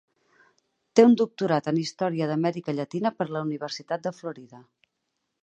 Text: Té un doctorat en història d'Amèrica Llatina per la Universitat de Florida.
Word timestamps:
Té 0.99 1.03
un 1.09 1.13
doctorat 1.21 1.69
en 1.71 1.77
història 1.81 2.31
d'Amèrica 2.31 2.75
Llatina 2.79 3.13
per 3.21 3.29
la 3.35 3.45
Universitat 3.49 4.09
de 4.09 4.15
Florida. 4.23 4.65